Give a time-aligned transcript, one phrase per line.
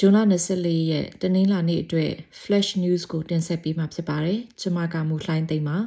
[0.00, 0.18] ဇွန်လ
[0.54, 5.78] 24ရက်တနင်္လာနေ့အတွက် Flash News ကိုတင်ဆက်ပေးမှာဖြစ်ပါတယ်။ကျွန်မကမူလှိုင်းသိမ့်ပါ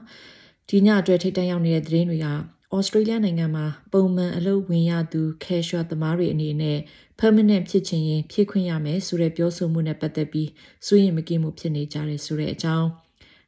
[0.70, 2.28] ဒီညအတွက်ထိတ်တန့်ရောက်နေတဲ့သတင်းတွေက
[2.76, 6.80] ဩစတြေးလျနိုင်ငံမှာပုံမှန်အလုပ်ဝင်ရသူ casual သမားတွေအနေနဲ့
[7.20, 10.50] permanent ဖြစ်ချင်ရင်ဖြစ်ခွင့်ရမယ်ဆိုတဲ့ပြောဆိုမှုနဲ့ပတ်သက်ပြီး
[10.86, 12.90] စိုးရိမ်မကင်းမှုဖြစ်နေကြတယ်ဆိုတဲ့အကြောင်း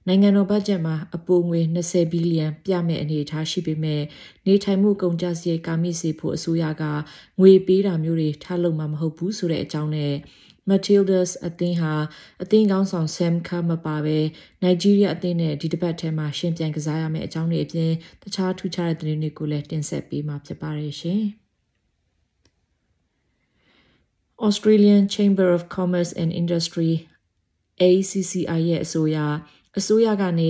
[0.07, 4.01] နိုင်ငံတော်ဘတ်ဂျက်မှာအပိုငွေ20ဘီလီယံပြမဲ့အနေအထားရှိပေမဲ့
[4.45, 6.83] နေထိုင်မှုကုန်ကျစရိတ်ကာမိစေဖို့အစိုးရက
[7.39, 10.13] ငွေပေးတာမျိုးတွေထားလို့မှမဟုတ်ဘူးဆိုတဲ့အကြောင်းနဲ့
[10.69, 11.93] Matildas အသင်းဟာ
[12.43, 14.19] အသင်းကောင်းဆောင် Sam Kerr မပါဘဲ
[14.61, 17.91] နိုင်ဂျီးရီးယားအသင်းနဲ့ဒီတစ်ပတ်ထဲမှာရှင်ပြိုင်ကစားရမယ့်အကြောင်းတွေအပြင်
[18.23, 21.23] တခြားထူးခြားတဲ့သတင်းတွေကိုလည်းတင်ဆက်ပေးမှာဖြစ်ပါတယ်ရှင်။
[24.47, 26.91] Australian Chamber of Commerce and Industry
[27.89, 29.17] ACCI ရဲ့အဆိုအရ
[29.79, 30.49] အစိုးရကနေ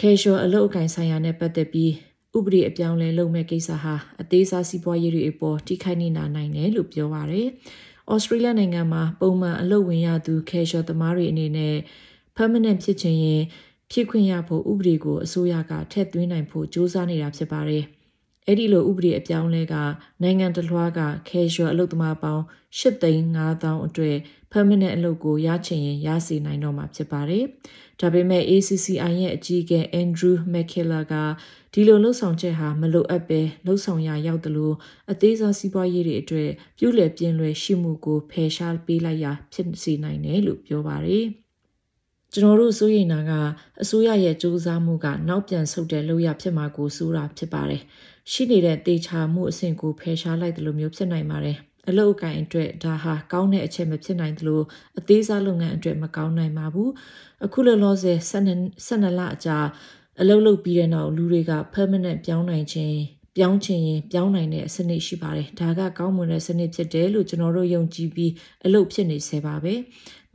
[0.00, 1.92] casual အလုပ်အကင်ဆိုင်ရာနဲ့ပတ်သက်ပြီး
[2.36, 7.48] ဥပဒေအပြောင်းလဲလုပ်မဲ့ကိစ္စဟာအသေးစားစီးပွားရေးတွေအပေါ်ထိခိုက်နေတာနိုင်တယ်လို့ပြောပါရယ်။
[8.12, 11.76] ဩစတြေးလျနိုင်ငံမှာပုံမှန်အလုပ်ဝင်ရသူ casual သမားတွေအနေနဲ့
[12.36, 13.42] permanent ဖြစ်ချင်ရင်
[13.92, 17.84] ဖြစ်ခွင့်ရဖို့ဥပဒေကိုအစိုးရကထည့်သွင်းနိုင်ဖို့စ조사နေတာဖြစ်ပါတယ်။
[18.46, 19.74] အဲ့ဒီလိုဥပဒေအပြောင်းလဲက
[20.22, 22.42] နိုင်ငံတလွှားက casual အလုပ်သမားပေါင်း
[22.78, 24.16] ၈သိန်း5000အတွက်
[24.52, 27.44] permanent အလုပ်ကိုရချင်ရင်ရစေနိုင်တော့မှာဖြစ်ပါတယ်။
[28.00, 31.14] ဒါပေမဲ့ ACCI ရဲ့အကြီးအကဲ Andrew McKellar က
[31.72, 34.74] ဒီလိုလှုပ်ဆောင်ချက်ဟာမလိုအပ်ပဲလှုပ်ဆောင်ရရောက်တယ်လို့
[35.10, 41.26] အသေးစားစီးပွားရေးတွေအတွက်ပြုလည်ပြင်းလွယ်ရှိမှုကိုဖယ်ရှားပေးလိုက်ရဖြစ်စေနိုင်တယ်လို့ပြောပါတယ်။
[42.36, 43.32] ကျွန်တော်တို့စိုးရိမ်တာက
[43.82, 47.82] အစိုးရရဲ့စ조사မှုကနောက်ပြန်ဆုတ်တဲ့လုပ်ရဖြစ်မှာကိုစိုးတာဖြစ်ပါတယ်။
[48.32, 51.56] ရှိနေတဲ့တေချာမှုအဆင့်ကိုဖယ်ရှားလိုက်တယ်လို့မျိုးဖြစ်နိုင်ပါတယ်။
[51.88, 54.60] အလုပ်အကင်အတွက်ဒါဟာကောင်းတဲ့အချက်မဖြစ်နိုင်သလို
[54.98, 56.90] အသေးစားလုပ်ငန်းအတွက်မကောင်းနိုင်ပါဘူး။
[57.44, 59.58] အခုလောလောဆယ်12လအကြာ
[60.20, 62.96] အလုပ်လုပ်ပြီးတဲ့နောက်လူတွေက permanent ပြောင်းနိုင်ခြင်း
[63.36, 68.32] ပြောင်းချင်ရင်ပြောင်းနိုင်တဲ့စနစ်ရှိပါတယ်ဒါကကောင်းမွန်တဲ့စနစ်ဖြစ်တယ်လို့ကျွန်တော်တို့ယုံကြည်ပြီး
[68.64, 69.74] အလုပ်ဖြစ်နေစေပါပဲ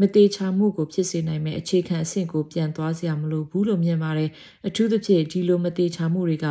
[0.01, 4.29] မသေးချာမှုကိုဖြစ်စေနိုင်မဲ့အခြေခံအဆင့်ကိုပြန်သွားစရာမလိုဘူးလို့မြင်ပါတယ်
[4.67, 6.47] အထူးသဖြင့်ဒီလိုမသေးချာမှုတွေက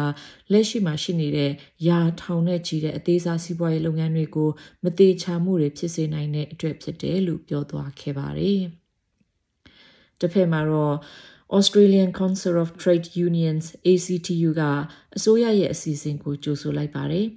[0.53, 1.51] လက်ရှိမှာရှိနေတဲ့
[1.89, 4.51] ယာထောင်နဲ့ချီတဲ့အသေးစားစီးပွားရေးလုပ်ငန်းတွေကို
[4.85, 8.63] မသေးချာမှုတွေဖြစ်စေနိုင်တဲ့အတွက်ဖြစ်တယ်လို့ပြောသွားခဲ့ပါတယ်
[10.21, 10.97] တစ်ဖက်မှာတော့
[11.59, 14.63] Australian Council of Trade Unions ACTU က
[15.17, 17.27] အစိုးရရဲ့အစီအစဉ်ကိုကြိုဆိုလိုက်ပါတယ်။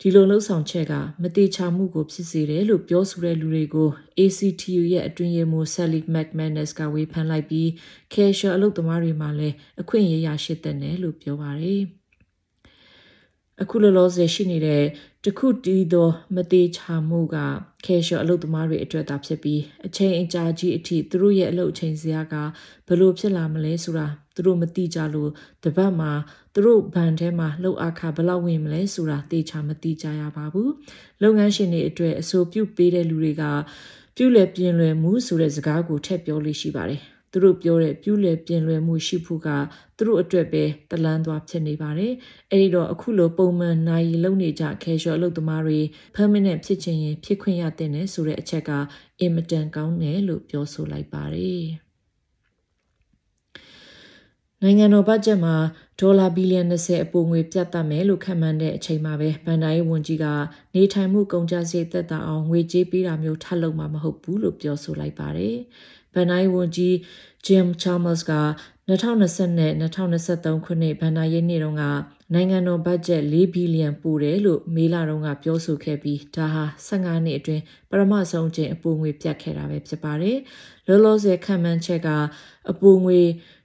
[0.00, 0.92] ဒီလိုလှုပ်ဆောင်ချက်က
[1.22, 7.68] မတိချမှုကိုဖြစ်စေတယ်လို့ပြောဆိုတဲ့လူတွေကို ACTU ရဲ့အတွင်းရေးမှူး Sally McManus ကဝေဖန်လိုက်ပြီး
[8.12, 11.82] casual အလုပ်သမားတွေမှာလည်းအခွင့်အရေးရရှိတဲ့နယ်လို့ပြောပါတယ်။
[13.62, 14.84] အခုလောလောဆယ်ရှိနေတဲ့
[15.28, 17.36] တခုတီးသောမသေးချာမှုက
[17.84, 22.34] ခဲရှော့အလုပ်သမားတွေအတွက်သာဖြစ်ပြီးအချိန်အကြာကြီးအထိသူတို့ရဲ့အလုပ်အချိန်စရာက
[22.86, 25.30] ဘယ်လိုဖြစ်လာမလဲဆိုတာသူတို့မသိကြလို့
[25.64, 26.12] တပတ်မှာ
[26.54, 30.72] သူတို့ဘဏ်ထဲမှာလှုပ်အခါဘယ်လောက်ဝင်မလဲဆိုတာသိချာမသိကြရပါဘူး
[31.22, 33.44] လုပ်ငန်းရှင်တွေအတွက်အဆိုပြုပေးတဲ့လူတွေက
[34.16, 39.48] ပြုလဲပြင်းလွယ်မှုဆိုတဲ့စကားကိုထည့်ပြောလို့ရှိပါတယ် သူတို့ပြောတဲ့ပြုလေပြင်လွယ်မှုရှိဖို့က
[39.96, 42.12] သူတို့အတွက်ပဲတလန်းသွားဖြစ်နေပါတယ်။
[42.52, 45.80] အဲဒီတော့အခုလိုပုံမှန်နိုင်လုံနေကြ casual အလုပ်သမားတွေ
[46.16, 48.70] permanent ဖြစ်ချင်ရင်ဖြစ်ခွင့်ရတဲ့နဲ့ဆိုတဲ့အချက်က
[49.20, 51.66] အင်မတန်ကောင်းတယ်လို့ပြောဆိုလိုက်ပါတယ်။
[54.62, 55.56] နိုင်ငံတော်ဘတ်ဂျက်မှာ
[56.00, 60.26] ဒေါ်လာဘီလီယံ20အပိုငွေပြတ်တက်မယ်လို့ခန့်မှန်းတဲ့အချိန်မှာပဲဗန်ဒိုင်းဝန်ကြီးက
[60.74, 65.56] နေထိုင်မှုကုန်ကျစရိတ်သက်သာအောင်ငွေကြေးပေးတာမျိုးထပ်လုပ်မှာမဟုတ်ဘူးလို့ပြောဆိုလိုက်ပါတယ်။
[66.14, 66.94] ဗန်နိုင်ဝန်ကြီး
[67.46, 68.34] Jim Chalmers က
[68.88, 71.84] 2020နဲ့2023ခုနှစ်ဗန်နာရေးနှစ်တုန်းက
[72.34, 80.36] နိုင်ငံတော်ဘတ်ဂျက်4ဘီလီယံပိုတယ်လို့မေလတုန်းကပြောဆိုခဲ့ပြီးဒါဟာ15နှစ်အတွင်းပထမဆုံးချိန်အပိုငွေပြတ်ခဲ့တာပဲဖြစ်ပါတယ်။
[80.86, 82.08] လောလောဆယ်ခံမှန်းချက်က
[82.70, 83.20] အပိုငွေ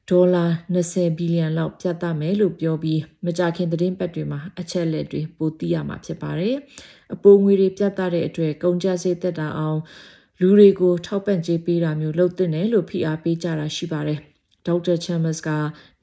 [0.10, 0.46] ဒေါ်လာ
[0.76, 6.56] 20ဘီလီယံလောက်ပြတ်သားမယ်လို့ပြောပြီးမကြခင်သတင်းပတ်တွေမှာအချက်လက်တွေပိုသိရမှာဖြစ်ပါတယ်။
[7.14, 9.80] အပိုငွေတွေပြတ်သားတဲ့အတွက်ကုန်ကျစရိတ်သက်သာအောင်
[10.42, 14.20] လူတွေကိုထောက်ပံ့ကြေးပေးတာမျိုးလုပ်တဲ့နယ်လို့ဖိအားပေးကြတာရှိပါတယ်။
[14.68, 15.50] ဒေါက်တာချမ်မတ်စ်က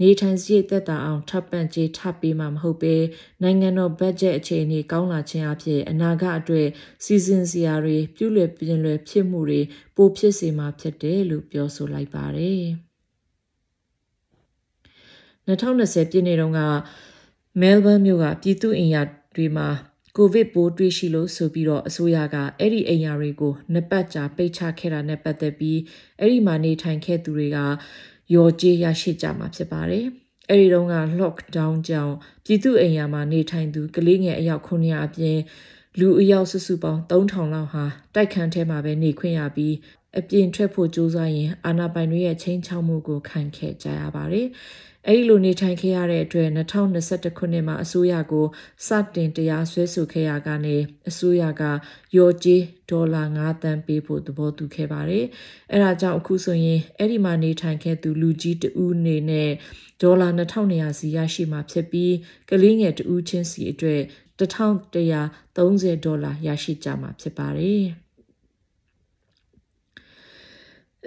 [0.00, 2.94] နေထိုင်စရိတ်သက်သာအောင်ထောက်ပံ့ကြေးထပ်ပေးမှာမဟုတ်ပဲ
[3.42, 6.68] နိုင်ငံတော်ဘတ်ဂျက်အခြေအနေကောင်းလာခြင်းအဖြစ်အနာဂတ်အတွက်
[7.04, 9.60] စီစဉ်စရာတွေပြုလွယ်ပြင်လွယ်ဖြစ်မှုတွေ
[9.96, 12.64] ပိုဖြစ်စေမှာဖြစ်တယ်လို့ပြောဆိုလိုက်ပါတယ်။
[15.48, 16.60] 2020ပြည့်နှစ်တုန်းက
[17.60, 19.02] မဲလ်ဘန်မြို့ကပြည်သူ့အင်ယာ
[19.36, 19.68] တွေမှာ
[20.16, 25.78] ကိုဗစ်ပိုးတွေ့ရှိလို့ဆိုပြီးတော့အစိုးရကအဲ့ဒီအိမ်ယာတွေကိုနှစ်ပတ်ကြာပိတ်ချခဲ့တာနဲ့ပတ်သက်ပြီး
[26.20, 27.58] အဲ့ဒီမှာနေထိုင်ခဲ့သူတွေက
[28.34, 30.06] ရော်ကြေးရရှိကြမှာဖြစ်ပါတယ်။
[30.50, 35.38] အဲ့ဒီတုန်းက lockdown ကြောင့်ပြည်သူအိမ်ယာမှာနေထိုင်သူကလေးငယ်အယောက်900အပြင်
[36.00, 37.84] လူအယောက်စုစုပေါင်း3000လောက်ဟာ
[38.14, 39.74] တိုက်ခန်းထဲမှာပဲနေခွင့်ရပြီး
[40.16, 44.46] အပြင်ထွက်ဖို့ကြိုးစားရင်အာဏာပိုင်တွေရဲ့ချင်းချောက်မှုကိုခံခဲ့ကြရပါတယ်။
[45.08, 48.46] အဲဒီလိုနေထိုင်ခဲ့ရတဲ့အတွက်2021ခုနှစ်မှာအစိုးရကို
[48.86, 50.76] စတင်တရားစွဲဆိုခဲ့ရကနေ
[51.08, 51.62] အစိုးရက
[52.16, 55.24] ရော်ကြီးဒေါ်လာ9တန်းပေးဖို့သဘောတူခဲ့ပါတယ်။
[55.72, 59.50] အဲဒါကြောင့်အခုဆိုရင်အဲ့ဒီမှာနေထိုင်ခဲ့သူလူကြီးတဦးနေနဲ့
[60.02, 62.14] ဒေါ်လာ2200စီရရှိမှာဖြစ်ပြီး
[62.50, 64.00] ကလေးငယ်တဦးချင်းစီအတွက်
[64.40, 67.84] 1130ဒေါ်လာရရှိကြမှာဖြစ်ပါတယ်။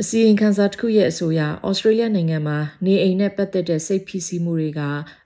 [0.03, 4.81] အစီရင်ခံစာတစ်ခုရဲ့အဆိုအရဩစတြေးလျနိုင်ငံမှာနေအိမ်နဲ့ပတ်သက်တဲ့စိတ်ဖိစီးမှုတွေက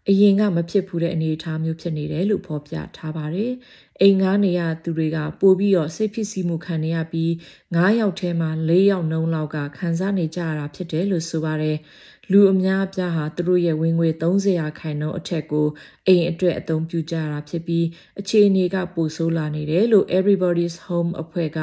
[0.10, 3.52] အရင်ကမဖြစ်ဘူးတဲ့အနေအထားမျိုးဖြစ်နေတယ်လို့ဖော်ပြထားပါတယ်။
[4.02, 7.32] အိမ်ငားနေရသူတွေကပို့ပြီးတော့စိတ်ဖိစီးမှုခံနေရပြီး
[7.76, 11.78] 9ယောက်ထဲမှာ4ယောက်နှုံးလောက်ကခံစားနေကြရတာဖြစ်တယ်လို့ဆိုပါတယ်။
[12.32, 15.68] လူအများအပြားဟာသူတို့ရဲ့ဝင်ငွေ30ရာခိုင်နှုန်းအထက်ကို
[16.08, 17.86] အိမ်အတွက်အသုံးပြုကြရတာဖြစ်ပြီး
[18.20, 21.60] အခြေအနေကပိုဆိုးလာနေတယ်လို့ Everybody's Home အဖွဲ့က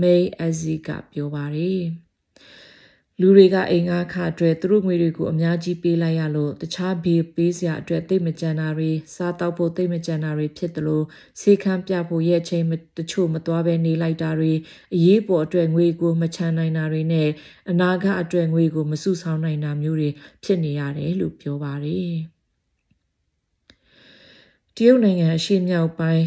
[0.00, 1.82] May Azzi ကပြောပါတယ်။
[3.20, 11.04] လူတွေကအိမ်ငါခအတွက် သူတို့ငွေတွေကိုအများကြီးပေးလိုက်ရလို့တခြားဘေးပေးစရာအတွက်တိတ်မကြံတာတွေစားတောက်ဖို့တိတ်မကြံတာတွေဖြစ်တယ်လို့
[11.40, 12.64] စေခန်းပြဖို့ရဲ့အချိန်
[12.98, 14.52] တချို့မသွားဘဲနေလိုက်တာတွေ
[14.94, 17.28] အရေးပေါ်အတွက်ငွေကိုမချမ်းနိုင်တာတွေနဲ့
[17.70, 20.10] အနာဂတ်အတွက်ငွေကိုမစုဆောင်းနိုင်တာမျိုးတွေ
[20.44, 22.14] ဖြစ်နေရတယ်လို့ပြောပါတယ်
[24.76, 26.24] တရုတ်နိုင်ငံအရှေ့မြောက်ပိုင်း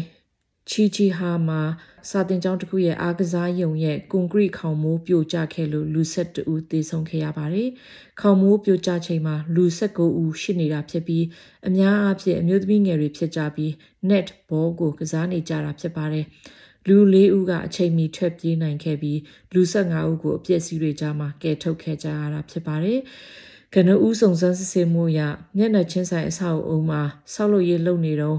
[0.70, 1.62] ချီချီဟာမှာ
[2.10, 7.68] စာတင်ကျောင်းတစ်ခုရဲ့အားကစားယုံရဲ့ကွန်ကရစ်ခေါင်မိုးပြိုကျခဲ့လို့လူဆက်တူသေဆုံးခဲ့ရပါတယ်။
[8.20, 11.24] ခေါင်မိုးပြိုကျချိန်မှာလူ19ဦးရှိနေတာဖြစ်ပြီး
[11.68, 13.72] အများအားဖြင့်အမျိုးသမီးငယ်တွေဖြစ်ကြပြီး
[14.10, 16.26] net ball ကိုကစားနေကြတာဖြစ်ပါတယ်။
[16.88, 19.18] လူ၄ဦးကအချိန်မီထွက်ပြေးနိုင်ခဲ့ပြီး
[19.52, 23.00] လူ15ဦးကိုအပြည့်စီတွေကြားမှာကယ်ထုတ်ခဲ့ကြရတာဖြစ်ပါတယ်။
[23.74, 25.20] ကနဦးစုံစမ်းစစ်ဆေးမှုရ
[25.56, 27.02] မျက်နှာချင်းဆိုင်အဆောက်အအုံမှာ
[27.34, 28.38] ဆောက်လုပ်ရေးလုပ်နေတော့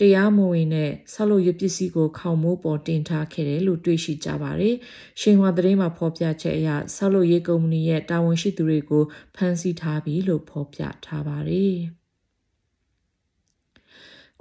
[0.00, 4.74] တရားမဝင်တဲ့ဆောက်လုပ်ရေးပစ္စည်းကိုခေါင်မိုးပေါ်တင်ထားခဲ့တယ်လို့တွေ့ရှိကြပါတယ်။
[5.20, 9.04] ရှင်ဟွာသတင်းမှာဖော်ပြချက်အရဆောက်လုပ်ရေးကုမ္ပဏီရဲ့တာဝန်ရှိသူတွေကို
[9.36, 11.74] ဖမ်းဆီးထားပြီလို့ဖော်ပြထားပါတယ်။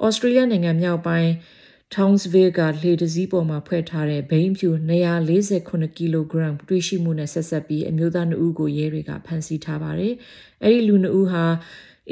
[0.04, 1.32] ဩစတြေးလျနိုင်ငံမြောက်ပိုင်း
[1.94, 4.70] Townsville ကလေတစည်းပေါ်မှာဖွဲ့ထားတဲ့ဘိန်းဖြူ
[5.30, 10.14] 248ကီလိုဂရမ်တွေ့ရှိမှုနဲ့ဆက်ဆက်ပြီးအမျိုးသား2ဦးကိုရဲတွေကဖမ်းဆီးထားပါတယ်။
[10.64, 11.44] အဲဒီလူ2ဦးဟာ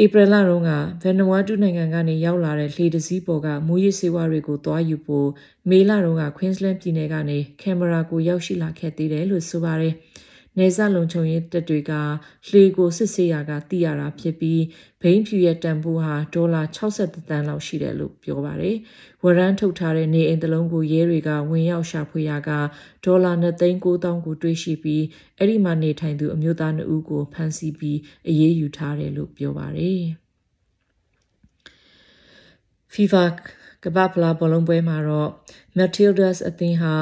[0.02, 5.28] ဧပြီလတုန်းကဗန်နဝါတူနိုင်ငံကနေရောက်လာတဲ့လှေတစည်းပေါ်ကမူရစ်ဆေးဝါးတွေကိုသွားယူဖို့
[5.70, 9.94] မေလတုန်းက Queensland ပြည်နယ်ကနေကင်မရာကိုရောက်ရှိလာခဲ့သေးတယ်လို့ဆိုပါတယ်။
[10.60, 11.92] နေဆက်လုံခြုံရေးတပ်တွေက
[12.50, 14.62] လှေကိုစစ်ဆေးရာကသိရတာဖြစ်ပြီး
[15.02, 18.76] ဘိန်းဖြူရဲ့တန်ဖိုးဟာဒေါ်လာ63တန်းလောက်ရှိတယ်လို့ပြောပါတယ်။
[19.24, 22.52] ဝရမ်းထုတ်ထားတဲ့နေအိမ်တလုံးကိုရဲတွေကဝင်ရောက်ရှာဖွေရာက
[23.06, 25.04] ဒေါ်လာ2,900ကိုတွေ့ရှိပြီး
[25.38, 28.00] အဲ့ဒီမှာနေထိုင်သူအမျိုးသား2ဦးကိုဖမ်းဆီးပြီး
[28.30, 30.02] အရေးယူထားတယ်လို့ပြောပါတယ်။
[32.94, 33.24] FIFA
[33.84, 35.30] ကမ္ဘာဖလားဘောလုံးပွဲမှာတော့
[35.78, 36.96] Matildas အသင်းဟာ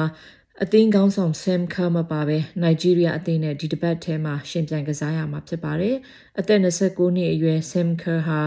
[0.64, 5.96] အသင်းကောင်းဆောင် Sam Kerr မပါဘဲနိုင်ဂျီးရီးယားအသင်းနဲ့ဒီတပတ်ထဲမှာရှင်ပြိုင်ကစားရမှာဖြစ်ပါတယ်။
[6.38, 8.40] အသက်29နှစ်အရွယ် Sam Kerr ဟာ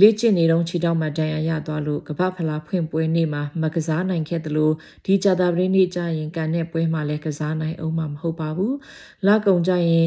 [0.00, 4.70] လေ့ကျင့်နေတုန်းခြေထောက်မှာဒဏ်ရာရသွားလို့ကမ္ဘာဖလားဖွင့်ပွဲနေ့မှာမကစားနိုင်ခဲ့သလို
[5.04, 8.74] ဒီကြာသပတေးနေ့ကျရင်ကန်တဲ့ပွဲမှာလည်းကစားနိုင်အောင်မှာမဟုတ်ပါဘူး။
[9.26, 10.06] လကုံကျရင်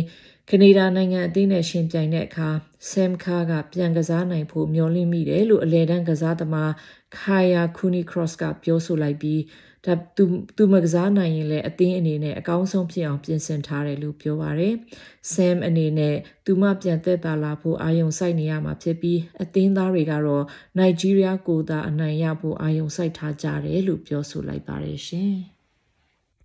[0.52, 2.50] ကနေဒါနိုင်ငံအသင်းနဲ့ရှင်ပြိုင်တဲ့အခါ
[2.90, 6.72] Sam Kerr ကပြန်ကစားနိုင်ဖို့မျှော်လင့်မိတယ်လို့အလဲတန်းကစားသမား
[7.18, 9.42] Kaya Cooney Cross ကပြောဆိုလိုက်ပြီး
[9.86, 10.24] ဒါသူ
[10.58, 14.76] သူမကစားနိုင်ရင်လည်းအသင်းအနေနဲ့အကောင်းဆုံးဖြစ်အောင်ပြင်ဆင်ထားတယ်လို့ပြောပါရယ်။
[15.34, 16.16] Sam အနေနဲ့
[16.46, 20.46] သူမပြန်သက်သာလာဖို့အာရုံစိုက်နေရမှာဖြစ်ပြီးအသင်းသားတွေကတော့
[20.78, 25.36] နိုင်ဂျီးရီးယားကိုသာအနိုင်ရဖို့အာရုံစိုက်ထားကြတယ်လို့ပြောဆိုလိုက်ပါတယ်ရှင်။